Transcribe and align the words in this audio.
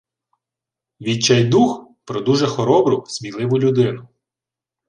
Відчайдух– 1.01 1.87
про 2.05 2.21
дуже 2.21 2.47
хоробру, 2.47 3.03
сміливу 3.07 3.59
людину. 3.59 4.07